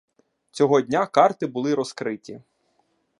[0.51, 2.41] Цього дня карти були розкриті.